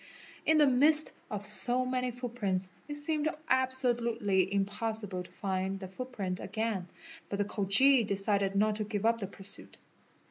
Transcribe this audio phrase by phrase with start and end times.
[0.47, 5.87] In the midst of so many footprints it seemed abso lutely impossible to find the
[5.87, 6.87] footprint again
[7.29, 9.77] but the Khoji decided not to i yeup the pursuit.